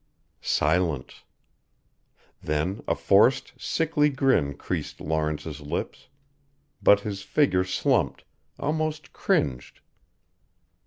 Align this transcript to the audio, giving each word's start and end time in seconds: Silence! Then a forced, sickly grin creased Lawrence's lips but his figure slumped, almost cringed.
Silence! 0.41 1.21
Then 2.41 2.81
a 2.87 2.95
forced, 2.95 3.53
sickly 3.59 4.09
grin 4.09 4.55
creased 4.55 4.99
Lawrence's 4.99 5.61
lips 5.61 6.07
but 6.81 7.01
his 7.01 7.21
figure 7.21 7.63
slumped, 7.63 8.23
almost 8.57 9.13
cringed. 9.13 9.81